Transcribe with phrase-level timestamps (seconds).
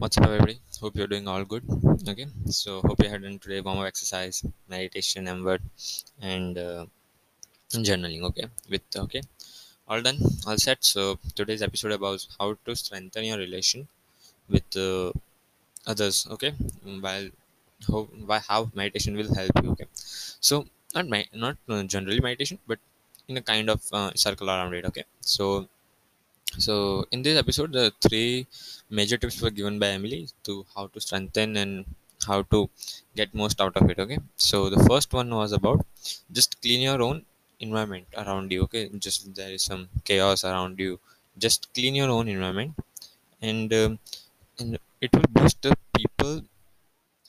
[0.00, 0.60] What's up, everybody?
[0.80, 1.64] Hope you're doing all good.
[2.08, 5.60] Okay, so hope you had done today warm up exercise, meditation, and word,
[6.20, 6.86] and uh,
[7.70, 8.22] journaling.
[8.28, 9.22] Okay, with okay,
[9.88, 10.84] all done, all set.
[10.84, 13.88] So today's episode about how to strengthen your relation
[14.48, 15.10] with uh,
[15.84, 16.28] others.
[16.30, 16.52] Okay,
[17.00, 17.28] while
[17.88, 19.72] how by how meditation will help you.
[19.72, 22.78] Okay, so not my not uh, generally meditation, but
[23.26, 24.84] in a kind of uh, circle around it.
[24.84, 25.66] Okay, so
[26.56, 28.46] so in this episode, the three
[28.90, 31.84] major tips were given by Emily to how to strengthen and
[32.26, 32.68] how to
[33.14, 33.98] get most out of it.
[33.98, 34.18] Okay.
[34.36, 35.84] So the first one was about
[36.32, 37.24] just clean your own
[37.60, 38.62] environment around you.
[38.62, 38.88] Okay.
[38.98, 40.98] Just there is some chaos around you.
[41.36, 42.74] Just clean your own environment,
[43.40, 43.98] and um,
[44.58, 46.42] and it will boost the people.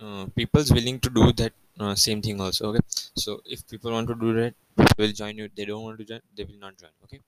[0.00, 2.70] Uh, people's willing to do that uh, same thing also.
[2.70, 2.80] Okay.
[3.16, 5.48] So if people want to do that, they will join you.
[5.54, 6.90] They don't want to join, they will not join.
[7.04, 7.20] Okay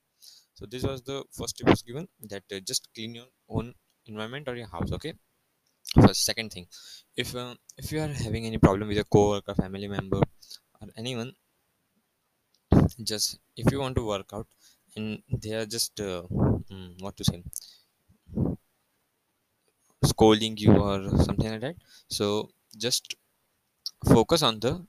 [0.64, 3.74] so this was the first tip was given that uh, just clean your own
[4.06, 5.14] environment or your house okay?
[5.94, 6.66] First second thing
[7.16, 10.22] if uh, if you are having any problem with a co-worker family member
[10.80, 11.34] or anyone
[13.10, 14.46] just if you want to work out
[14.96, 17.42] and they are just uh, mm, what to say
[20.04, 21.76] scolding you or something like that
[22.08, 23.16] so just
[24.06, 24.86] focus on the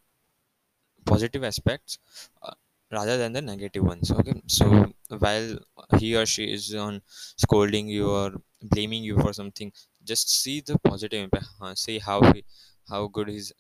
[1.06, 2.00] positive aspects
[2.42, 2.54] uh,
[2.92, 4.42] rather than the negative ones okay?
[4.48, 5.58] So while
[5.98, 7.02] he or she is on
[7.38, 9.72] scolding you or blaming you for something
[10.04, 12.44] just see the positive impact uh, see how he,
[12.90, 13.54] how good his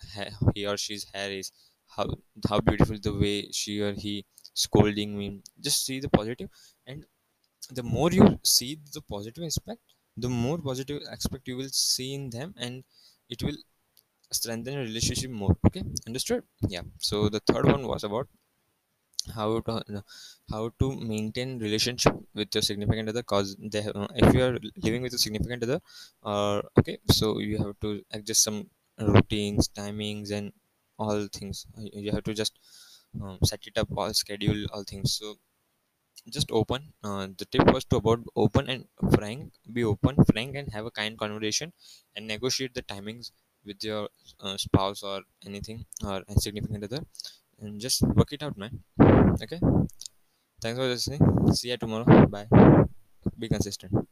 [0.53, 1.52] he or she's hair is
[1.96, 2.08] how
[2.50, 5.42] how beautiful the way she or he scolding me.
[5.62, 6.50] Just see the positive
[6.88, 7.06] and
[7.72, 9.81] the more you see the positive aspect
[10.18, 12.84] the more positive aspect you will see in them and
[13.30, 13.58] it will
[14.31, 15.84] strengthen your relationship more okay?
[16.08, 16.44] Understood?
[16.68, 16.84] Yeah.
[17.00, 18.28] So the third one was about
[19.34, 20.04] how to
[20.52, 24.58] how to maintain relationship with your significant other cause they have, uh, if you are
[24.84, 25.80] living with a significant other
[26.23, 30.53] uh, okay so you have to adjust some routines timings and
[30.98, 31.66] all things.
[31.78, 32.58] You have to just
[33.22, 35.13] um, set it up all schedule all things.
[35.18, 35.36] So
[36.36, 38.81] just open uh, the tip was to about open and
[39.16, 41.72] frank be open frank and have a kind conversation
[42.16, 43.31] and negotiate the timings
[43.63, 44.09] with your
[44.40, 47.02] uh, spouse or anything or significant other
[47.62, 48.80] and just work it out man.
[49.44, 49.60] Okay?
[50.62, 51.22] Thanks for listening.
[51.54, 52.26] See you tomorrow.
[52.28, 52.48] Bye.
[53.38, 54.05] Be consistent